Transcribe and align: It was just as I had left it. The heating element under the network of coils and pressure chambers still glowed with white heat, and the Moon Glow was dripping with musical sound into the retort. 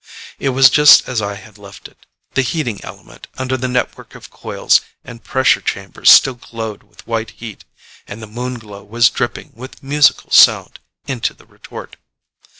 It 0.39 0.49
was 0.49 0.71
just 0.71 1.07
as 1.07 1.21
I 1.21 1.35
had 1.35 1.59
left 1.59 1.87
it. 1.87 2.07
The 2.33 2.41
heating 2.41 2.83
element 2.83 3.27
under 3.37 3.55
the 3.55 3.67
network 3.67 4.15
of 4.15 4.31
coils 4.31 4.81
and 5.03 5.23
pressure 5.23 5.61
chambers 5.61 6.09
still 6.09 6.33
glowed 6.33 6.81
with 6.81 7.05
white 7.05 7.29
heat, 7.37 7.65
and 8.07 8.19
the 8.19 8.25
Moon 8.25 8.55
Glow 8.57 8.83
was 8.83 9.11
dripping 9.11 9.51
with 9.53 9.83
musical 9.83 10.31
sound 10.31 10.79
into 11.05 11.35
the 11.35 11.45
retort. 11.45 11.97